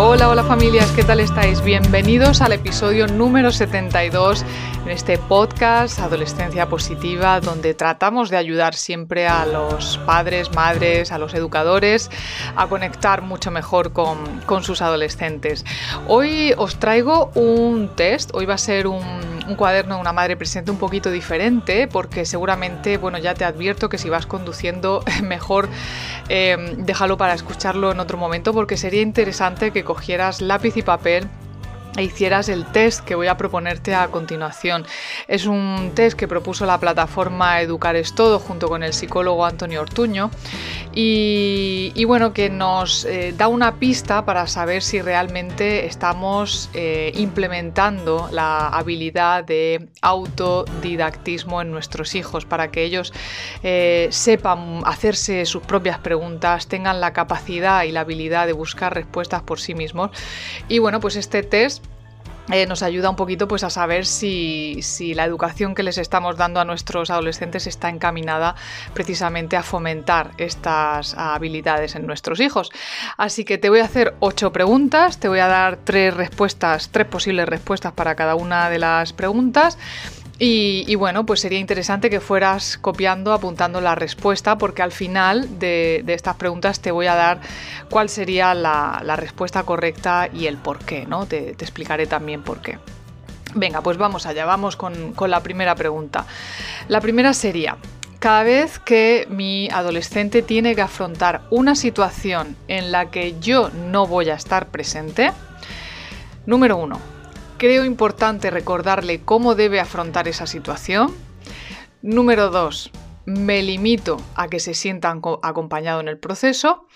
[0.00, 1.60] Hola, hola familias, ¿qué tal estáis?
[1.60, 4.44] Bienvenidos al episodio número 72
[4.84, 11.18] en este podcast Adolescencia Positiva, donde tratamos de ayudar siempre a los padres, madres, a
[11.18, 12.12] los educadores
[12.54, 15.64] a conectar mucho mejor con, sus adolescentes.
[16.06, 20.36] Hoy os traigo un test, hoy va a ser un un cuaderno de una madre
[20.36, 25.68] presente un poquito diferente, porque seguramente, bueno, ya te advierto que si vas conduciendo, mejor
[26.28, 31.28] eh, déjalo para escucharlo en otro momento, porque sería interesante que cogieras lápiz y papel
[31.96, 34.86] e hicieras el test que voy a proponerte a continuación.
[35.26, 39.80] Es un test que propuso la plataforma Educar es Todo junto con el psicólogo Antonio
[39.80, 40.30] Ortuño
[40.92, 48.28] y, bueno, que nos eh, da una pista para saber si realmente estamos eh, implementando
[48.32, 53.12] la habilidad de autodidactismo en nuestros hijos para que ellos
[53.62, 59.42] eh, sepan hacerse sus propias preguntas, tengan la capacidad y la habilidad de buscar respuestas
[59.42, 60.10] por sí mismos.
[60.68, 61.87] Y bueno, pues este test
[62.50, 64.80] eh, nos ayuda un poquito pues, a saber si,
[65.14, 68.54] la educación que les estamos dando a nuestros adolescentes está encaminada
[68.94, 72.70] precisamente a fomentar estas habilidades en nuestros hijos.
[73.16, 77.06] Así que te voy a hacer ocho preguntas, te voy a dar tres respuestas, tres
[77.06, 79.78] posibles respuestas para cada una de las preguntas.
[80.40, 86.04] Y, bueno, pues sería interesante que fueras copiando, apuntando la respuesta, porque al final de,
[86.06, 87.40] estas preguntas te voy a dar
[87.90, 91.26] cuál sería la, respuesta correcta y el por qué, ¿no?
[91.26, 92.78] Te, explicaré también por qué.
[93.54, 96.24] Venga, pues vamos allá, vamos con, con la primera pregunta.
[96.86, 97.76] La primera sería,
[98.20, 104.06] cada vez que mi adolescente tiene que afrontar una situación en la que yo no
[104.06, 105.32] voy a estar presente,
[106.46, 107.00] número uno,
[107.58, 111.12] Creo importante recordarle cómo debe afrontar esa situación.
[112.02, 112.92] Número dos,
[113.26, 116.86] me limito a que se sienta acompañado en el proceso.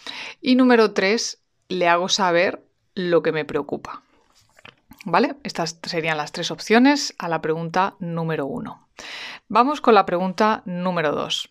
[0.40, 2.64] Y número tres, le hago saber
[2.94, 4.04] lo que me preocupa.
[5.04, 5.34] ¿Vale?
[5.42, 8.86] Estas serían las tres opciones a la pregunta número uno.
[9.48, 11.50] Vamos con la pregunta número dos.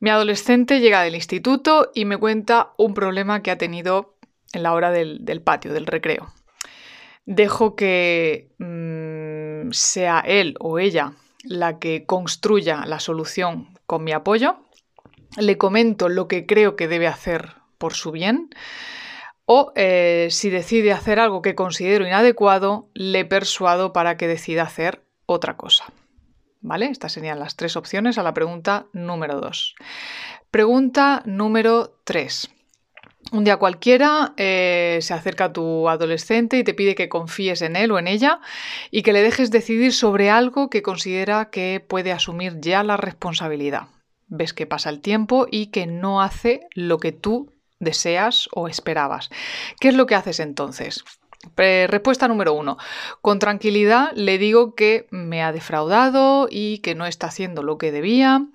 [0.00, 4.16] Mi adolescente llega del instituto y me cuenta un problema que ha tenido
[4.54, 6.32] en la hora del patio, del recreo
[7.26, 14.58] dejo que mm, sea él o ella la que construya la solución con mi apoyo,
[15.36, 18.50] le comento lo que creo que debe hacer por su bien,
[19.44, 25.04] o eh, si decide hacer algo que considero inadecuado, le persuado para que decida hacer
[25.26, 25.92] otra cosa.
[26.60, 26.86] ¿Vale?
[26.86, 29.74] Estas serían las tres opciones a la pregunta número 2.
[30.50, 32.50] Pregunta número 3.
[33.32, 37.76] Un día cualquiera eh, se acerca a tu adolescente y te pide que confíes en
[37.76, 38.40] él o en ella
[38.90, 43.88] y que le dejes decidir sobre algo que considera que puede asumir ya la responsabilidad.
[44.28, 47.50] Ves que pasa el tiempo y que no hace lo que tú
[47.80, 49.30] deseas o esperabas.
[49.80, 51.02] ¿Qué es lo que haces entonces?
[51.56, 52.78] Respuesta número uno.
[53.20, 57.92] Con tranquilidad le digo que me ha defraudado y que no está haciendo lo que
[57.92, 58.46] debía.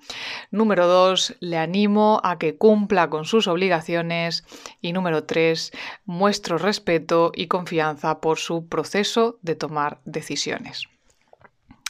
[0.50, 4.44] Número dos, le animo a que cumpla con sus obligaciones.
[4.80, 5.72] Y número tres,
[6.04, 10.88] muestro respeto y confianza por su proceso de tomar decisiones.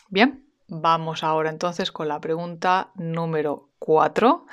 [0.08, 4.46] Bien, vamos ahora entonces con la pregunta número cuatro.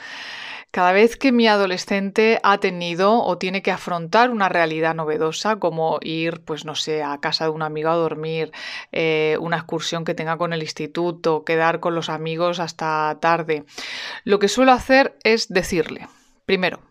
[0.75, 6.00] Cada vez que mi adolescente ha tenido o tiene que afrontar una realidad novedosa, como
[6.02, 8.52] ir, pues no sé, a casa de un amigo a dormir,
[8.91, 13.63] eh, una excursión que tenga con el instituto, quedar con los amigos hasta tarde,
[14.25, 16.09] lo que suelo hacer es decirle,
[16.46, 16.81] primero,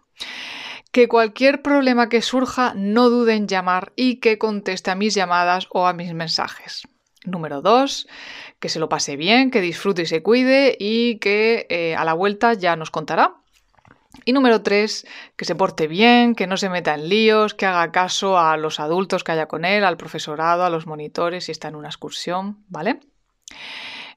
[0.90, 5.68] que cualquier problema que surja no dude en llamar y que conteste a mis llamadas
[5.68, 6.88] o a mis mensajes.
[7.26, 8.08] Número dos,
[8.60, 12.14] que se lo pase bien, que disfrute y se cuide y que eh, a la
[12.14, 13.43] vuelta ya nos contará
[14.24, 15.06] y número tres,
[15.36, 18.80] que se porte bien, que no se meta en líos, que haga caso a los
[18.80, 22.64] adultos que haya con él, al profesorado, a los monitores si está en una excursión,
[22.68, 23.00] ¿vale?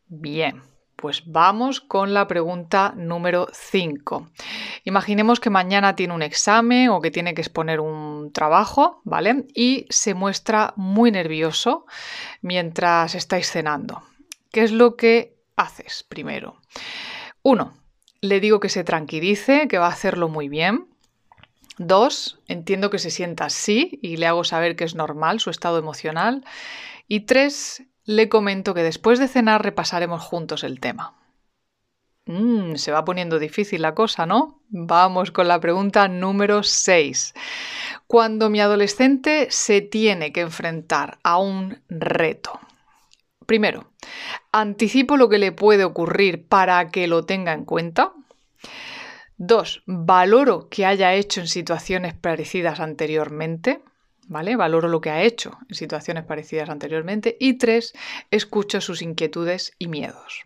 [0.08, 0.62] Bien,
[0.96, 4.30] pues vamos con la pregunta número 5.
[4.84, 9.46] Imaginemos que mañana tiene un examen o que tiene que exponer un trabajo, ¿vale?
[9.54, 11.86] Y se muestra muy nervioso
[12.42, 14.02] mientras estáis cenando.
[14.52, 16.62] ¿Qué es lo que haces primero?
[17.44, 17.74] Uno,
[18.28, 20.88] le digo que se tranquilice, que va a hacerlo muy bien.
[21.78, 25.78] Dos, entiendo que se sienta así y le hago saber que es normal su estado
[25.78, 26.44] emocional.
[27.08, 31.14] Y tres, le comento que después de cenar repasaremos juntos el tema.
[32.26, 34.62] Mm, se va poniendo difícil la cosa, ¿no?
[34.70, 37.34] Vamos con la pregunta número 6.
[38.06, 42.60] Cuando mi adolescente se tiene que enfrentar a un reto.
[43.48, 43.92] Primero,
[44.52, 48.14] anticipo lo que le puede ocurrir para que lo tenga en cuenta.
[49.38, 53.82] Dos, valoro que haya hecho en situaciones parecidas anteriormente.
[54.30, 54.58] ¿Vale?
[54.58, 57.38] Valoro lo que ha hecho en situaciones parecidas anteriormente.
[57.40, 57.94] Y tres,
[58.30, 60.44] escucho sus inquietudes y miedos.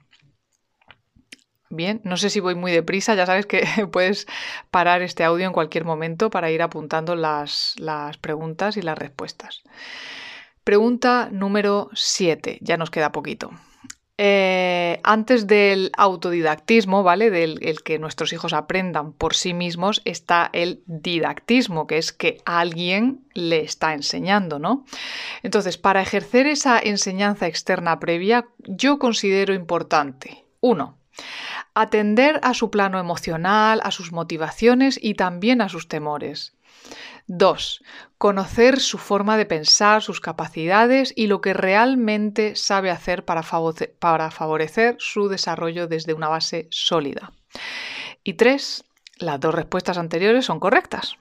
[1.71, 4.27] Bien, no sé si voy muy deprisa, ya sabes que puedes
[4.69, 7.75] parar este audio en cualquier momento para ir apuntando las,
[8.19, 9.63] preguntas y las respuestas.
[10.63, 13.51] Pregunta número 7, ya nos queda poquito.
[14.23, 17.31] Eh, antes del autodidactismo, ¿vale?
[17.31, 22.37] Del el que nuestros hijos aprendan por sí mismos, está el didactismo, que es que
[22.45, 24.85] alguien le está enseñando, ¿no?
[25.41, 30.99] Entonces, para ejercer esa enseñanza externa previa, yo considero importante, uno,
[31.73, 36.53] atender a su plano emocional, a sus motivaciones y también a sus temores.
[37.27, 37.83] 2.
[38.17, 44.95] Conocer su forma de pensar, sus capacidades y lo que realmente sabe hacer para, favorecer
[44.99, 47.31] su desarrollo desde una base sólida.
[48.23, 48.83] Y 3.
[49.17, 51.15] Las dos respuestas anteriores son correctas.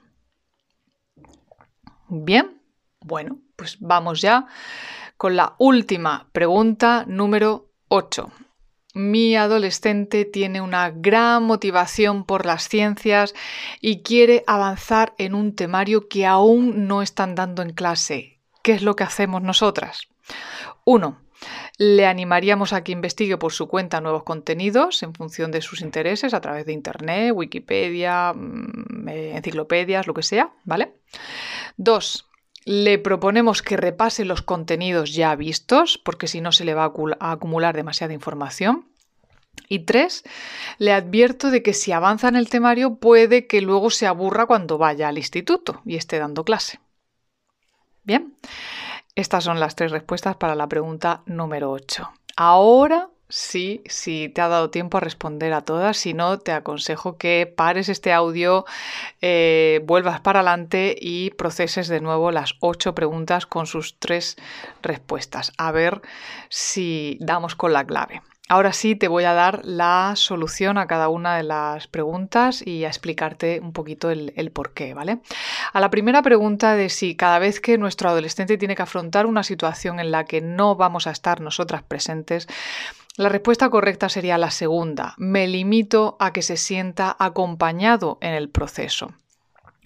[2.09, 2.61] Bien,
[2.99, 4.47] bueno, pues vamos ya
[5.17, 8.31] con la última pregunta número 8.
[8.93, 13.33] Mi adolescente tiene una gran motivación por las ciencias
[13.79, 18.39] y quiere avanzar en un temario que aún no están dando en clase.
[18.63, 20.09] ¿Qué es lo que hacemos nosotras?
[20.83, 21.17] 1.
[21.77, 26.33] Le animaríamos a que investigue por su cuenta nuevos contenidos en función de sus intereses
[26.33, 30.93] a través de Internet, Wikipedia, mm, eh, enciclopedias, lo que sea, ¿vale?
[31.77, 32.30] 2
[32.65, 37.31] le proponemos que repase los contenidos ya vistos, porque si no se le va a
[37.31, 38.87] acumular demasiada información.
[39.67, 40.23] Y tres,
[40.77, 44.77] le advierto de que si avanza en el temario puede que luego se aburra cuando
[44.77, 46.79] vaya al instituto y esté dando clase.
[48.03, 48.35] Bien,
[49.15, 52.11] estas son las tres respuestas para la pregunta número 8.
[52.35, 55.97] Ahora sí, si te ha dado tiempo a responder a todas.
[55.97, 58.65] Si no, te aconsejo que pares este audio,
[59.21, 64.37] eh, vuelvas para adelante y proceses de nuevo las ocho preguntas con sus tres
[64.83, 65.53] respuestas.
[65.57, 66.01] A ver
[66.49, 68.21] si damos con la clave.
[68.51, 72.83] Ahora sí te voy a dar la solución a cada una de las preguntas y
[72.83, 75.19] a explicarte un poquito el, el por qué, ¿vale?
[75.71, 79.43] A la primera pregunta de si cada vez que nuestro adolescente tiene que afrontar una
[79.43, 82.49] situación en la que no vamos a estar nosotras presentes,
[83.21, 85.13] la respuesta correcta sería la segunda.
[85.17, 89.13] Me limito a que se sienta acompañado en el proceso.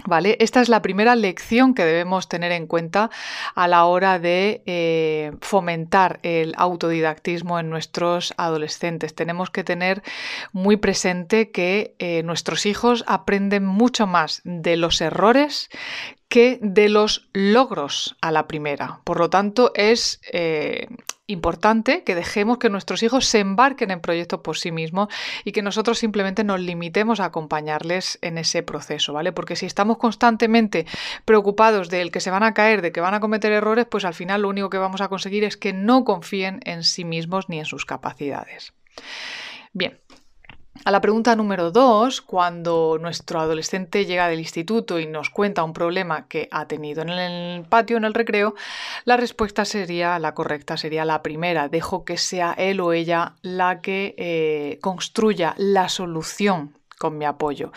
[0.08, 0.38] ¿Vale?
[0.40, 3.10] Esta es la primera lección que debemos tener en cuenta
[3.56, 9.16] a la hora de eh, fomentar el autodidactismo en nuestros adolescentes.
[9.16, 10.04] Tenemos que tener
[10.52, 15.70] muy presente que eh, nuestros hijos aprenden mucho más de los errores
[16.30, 19.02] que de los logros a la primera.
[19.06, 20.88] Por lo tanto, es eh,
[21.28, 25.10] importante que dejemos que nuestros hijos se embarquen en proyectos por sí mismos
[25.44, 29.32] y que nosotros simplemente nos limitemos a acompañarles en ese proceso, ¿vale?
[29.32, 30.86] Porque si estamos constantemente
[31.26, 34.14] preocupados de que se van a caer, de que van a cometer errores, pues al
[34.14, 37.60] final lo único que vamos a conseguir es que no confíen en sí mismos ni
[37.60, 38.74] en sus capacidades.
[39.74, 40.00] Bien,
[40.84, 45.74] a la pregunta número dos, cuando nuestro adolescente llega del instituto y nos cuenta un
[45.74, 48.56] problema que ha tenido en el patio, en el recreo,
[49.06, 51.70] la respuesta sería, la correcta sería la primera.
[51.70, 57.72] Dejo que sea él o ella la que eh, construya la solución con mi apoyo.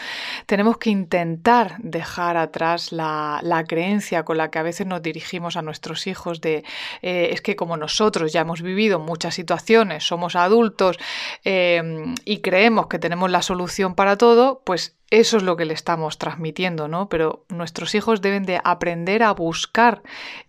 [0.47, 5.63] Tenemos que intentar dejar atrás la, creencia con la que a veces nos dirigimos a
[5.63, 6.65] nuestros hijos de
[7.03, 10.99] eh, es que como nosotros ya hemos vivido muchas situaciones, somos adultos
[11.45, 15.73] eh, y creemos que tenemos la solución para todo, pues eso es lo que le
[15.73, 17.09] estamos transmitiendo, ¿no?
[17.09, 20.03] Pero nuestros hijos deben de aprender a buscar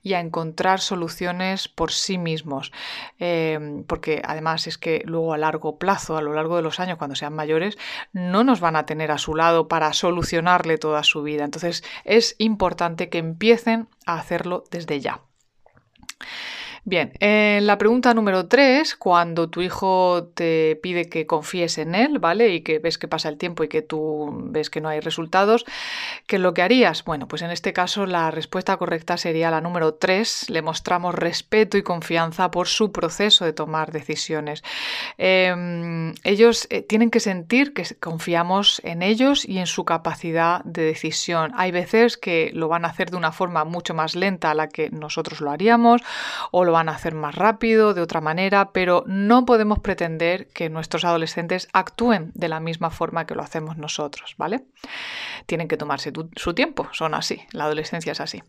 [0.04, 2.74] y a encontrar soluciones por sí mismos,
[3.20, 6.98] em, porque además es que luego a largo plazo, a lo largo de los años,
[6.98, 7.78] cuando sean mayores,
[8.12, 11.46] no nos van a tener a su lado para solucionarle toda su vida.
[11.46, 15.22] Entonces es importante que empiecen a hacerlo desde ya.
[16.86, 22.20] Bien, en la pregunta número 3, cuando tu hijo te pide que confíes en él,
[22.20, 22.54] ¿vale?
[22.54, 25.66] Y que ves que pasa el tiempo y que tú ves que no hay resultados,
[26.26, 27.04] ¿qué es lo que harías?
[27.04, 30.50] Bueno, pues en este caso la respuesta correcta sería la número 3.
[30.50, 34.64] Le mostramos respeto y confianza por su proceso de tomar decisiones.
[35.18, 40.84] Em, ellos eh, tienen que sentir que confiamos en ellos y en su capacidad de
[40.84, 41.52] decisión.
[41.56, 44.70] Hay veces que lo van a hacer de una forma mucho más lenta a la
[44.70, 46.02] que nosotros lo haríamos
[46.52, 51.04] o lo a hacer más rápido, de otra manera, pero no podemos pretender que nuestros
[51.04, 54.64] adolescentes actúen de la misma forma que lo hacemos nosotros, ¿vale?
[55.48, 58.44] Tienen que tomarse su tiempo, son así, la adolescencia es así.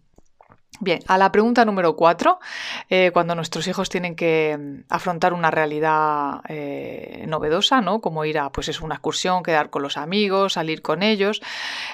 [0.82, 2.40] Bien, a la pregunta número cuatro,
[2.88, 8.00] eh, cuando nuestros hijos tienen que mm, afrontar una realidad eh, novedosa, ¿no?
[8.00, 11.42] Como ir a pues es una excursión, quedar con los amigos, salir con ellos.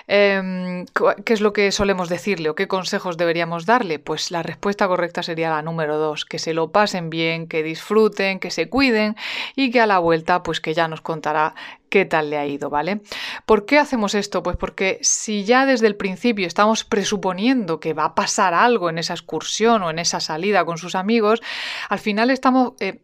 [0.06, 0.86] Em,
[1.24, 3.98] ¿Qué es lo que solemos decirle o qué consejos deberíamos darle?
[3.98, 8.38] Pues la respuesta correcta sería la número dos, que se lo pasen bien, que disfruten,
[8.38, 9.16] que se cuiden
[9.56, 11.54] y que a la vuelta, pues que ya nos contará
[11.88, 13.00] qué tal le ha ido, ¿vale?
[13.46, 14.42] ¿Por qué hacemos esto?
[14.42, 18.98] Pues porque si ya desde el principio estamos presuponiendo que va a pasar algo en
[18.98, 21.42] esa excursión o en esa salida con sus amigos,
[21.88, 23.00] al final estamos eh,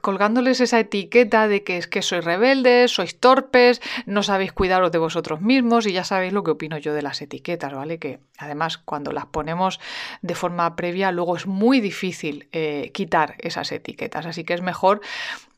[0.00, 4.98] colgándoles esa etiqueta de que es que sois rebeldes, sois torpes, no sabéis cuidaros de
[4.98, 7.98] vosotros mismos y ya sabéis lo que opino yo de las etiquetas, ¿vale?
[7.98, 9.80] Que además cuando las ponemos
[10.22, 15.00] de forma previa luego es muy difícil eh, quitar esas etiquetas, así que es mejor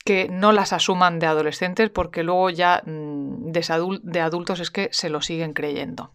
[0.05, 5.11] que no las asuman de adolescentes porque luego ya mm, de adultos es que se
[5.11, 6.13] lo siguen creyendo.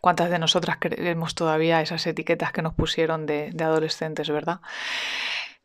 [0.00, 4.60] ¿Cuántas de nosotras creemos todavía esas etiquetas que nos pusieron de, de adolescentes, verdad?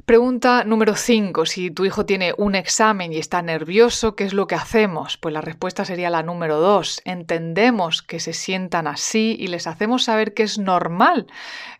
[0.07, 1.45] Pregunta número 5.
[1.45, 5.17] Si tu hijo tiene un examen y está nervioso, ¿qué es lo que hacemos?
[5.17, 7.01] Pues la respuesta sería la número 2.
[7.03, 11.27] Entendemos que se sientan así y les hacemos saber que es normal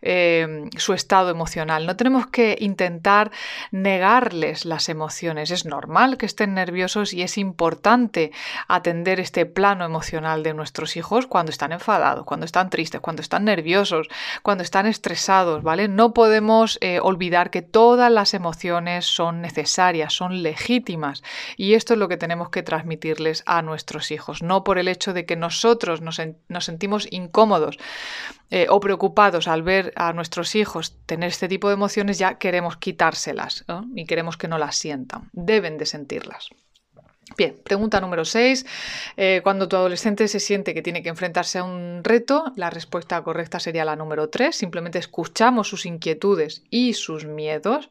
[0.02, 1.86] eh, su estado emocional.
[1.86, 3.30] No tenemos que intentar
[3.70, 5.50] negarles las emociones.
[5.50, 8.30] Es normal que estén nerviosos y es importante
[8.68, 13.46] atender este plano emocional de nuestros hijos cuando están enfadados, cuando están tristes, cuando están
[13.46, 14.06] nerviosos,
[14.42, 15.88] cuando están estresados, ¿vale?
[15.88, 21.22] No podemos eh, olvidar que todas las emociones son necesarias, son legítimas
[21.56, 25.12] y esto es lo que tenemos que transmitirles a nuestros hijos, no por el hecho
[25.12, 26.20] de que nosotros nos,
[26.64, 27.78] sentimos incómodos
[28.50, 32.76] eh, o preocupados al ver a nuestros hijos tener este tipo de emociones, ya queremos
[32.76, 36.50] quitárselas y queremos que no las sientan, deben de sentirlas.
[37.36, 38.64] Bien, pregunta número 6.
[39.16, 43.22] Eh, cuando tu adolescente se siente que tiene que enfrentarse a un reto, la respuesta
[43.22, 44.56] correcta sería la número 3.
[44.56, 47.90] Simplemente escuchamos sus inquietudes y sus miedos,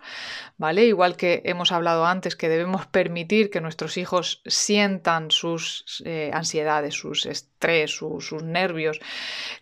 [0.57, 0.85] ¿vale?
[0.85, 6.95] Igual que hemos hablado antes que debemos permitir que nuestros hijos sientan sus eh, ansiedades,
[6.95, 8.99] sus estrés, sus nervios,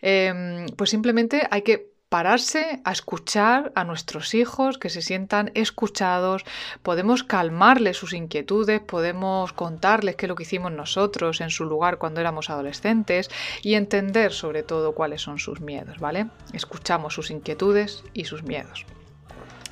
[0.00, 6.44] em, pues simplemente hay que pararse a escuchar a nuestros hijos, que se sientan escuchados,
[6.82, 11.98] podemos calmarles sus inquietudes, podemos contarles qué es lo que hicimos nosotros en su lugar
[11.98, 13.30] cuando éramos adolescentes
[13.62, 16.28] y entender sobre todo cuáles son sus miedos, ¿vale?
[16.52, 18.86] Escuchamos sus inquietudes y sus miedos.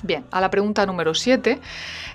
[0.05, 1.59] Bien, a la pregunta número 7,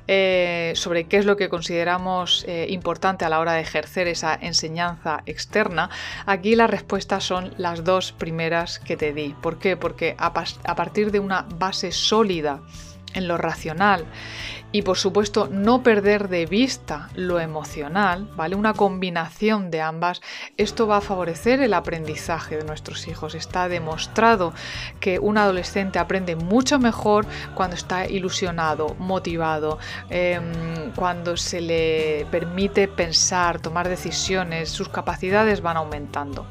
[0.06, 4.32] eh, sobre qué es lo que consideramos eh, importante a la hora de ejercer esa
[4.32, 5.90] enseñanza externa,
[6.24, 9.34] aquí las respuestas son las dos primeras que te di.
[9.42, 9.76] ¿Por qué?
[9.76, 10.32] Porque a
[10.76, 12.60] partir de una base sólida
[13.14, 14.06] en lo racional
[14.72, 18.54] y por supuesto no perder de vista lo emocional, ¿vale?
[18.54, 20.20] Una combinación de ambas,
[20.56, 23.34] esto va a favorecer el aprendizaje de nuestros hijos.
[23.34, 24.52] Está demostrado
[25.00, 32.86] que un adolescente aprende mucho mejor cuando está ilusionado, motivado, em, cuando se le permite
[32.86, 36.46] pensar, tomar decisiones, sus capacidades van aumentando.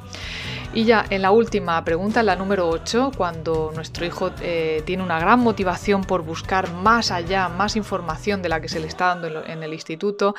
[0.71, 5.01] Y ya en la última pregunta, en la número 8, cuando nuestro hijo eh, tiene
[5.01, 9.07] una gran motivación por buscar más allá, más información de la que se le está
[9.07, 10.35] dando en el instituto,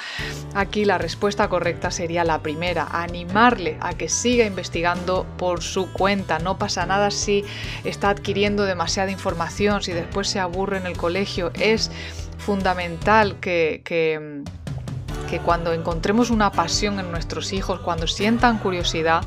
[0.54, 6.38] aquí la respuesta correcta sería la primera, animarle a que siga investigando por su cuenta.
[6.38, 7.44] No pasa nada si
[7.82, 11.50] está adquiriendo demasiada información, si después se aburre en el colegio.
[11.54, 11.90] Es
[12.38, 13.82] fundamental que,
[15.44, 19.22] cuando encontremos una pasión en nuestros hijos, cuando sientan curiosidad,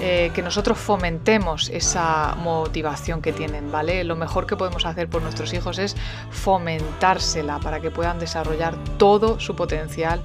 [0.00, 4.04] eh, que nosotros fomentemos esa motivación que tienen, ¿vale?
[4.04, 5.96] Lo mejor que podemos hacer por nuestros hijos es
[6.30, 10.22] fomentársela para que puedan desarrollar todo su potencial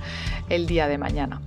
[0.49, 1.41] el día de mañana.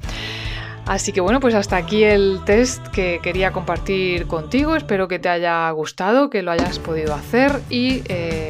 [0.87, 4.75] Así que bueno, pues hasta aquí el test que quería compartir contigo.
[4.75, 8.50] Espero que te haya gustado, que lo hayas podido hacer y eh,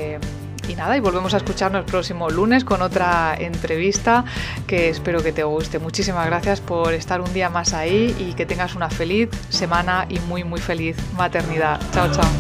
[0.71, 4.25] y nada, y volvemos a escucharnos el próximo lunes con otra entrevista
[4.67, 5.79] que espero que te guste.
[5.79, 10.21] Muchísimas gracias por estar un día más ahí y que tengas una feliz semana y
[10.21, 11.81] muy, muy feliz maternidad.
[11.93, 12.31] Chao, chao.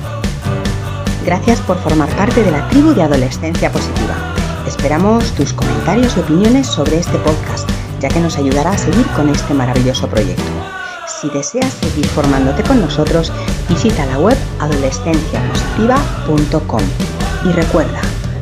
[1.24, 4.14] Gracias por formar parte de la tribu de Adolescencia Positiva.
[4.66, 7.68] Esperamos tus comentarios y opiniones sobre este podcast,
[8.00, 10.44] ya que nos ayudará a seguir con este maravilloso proyecto.
[11.20, 13.32] Si deseas seguir formándote con nosotros,
[13.68, 16.82] visita la web adolescenciapositiva.com.
[17.44, 18.00] Y recuerda,